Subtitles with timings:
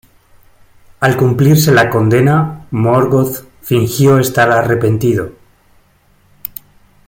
[1.07, 5.29] Al cumplirse la condena, Morgoth fingió estar arrepentido.